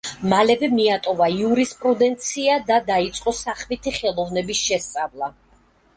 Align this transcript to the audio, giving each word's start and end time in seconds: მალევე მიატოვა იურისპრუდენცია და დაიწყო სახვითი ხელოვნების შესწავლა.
მალევე 0.31 0.69
მიატოვა 0.77 1.27
იურისპრუდენცია 1.33 2.57
და 2.71 2.81
დაიწყო 2.89 3.35
სახვითი 3.43 3.97
ხელოვნების 3.99 4.67
შესწავლა. 4.71 5.35